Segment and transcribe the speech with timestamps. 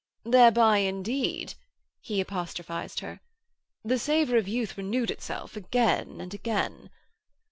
[0.23, 1.53] 'Thereby indeed,'
[2.01, 3.21] he apostrophised her,
[3.85, 6.89] 'the savour of youth reneweth itself again and again....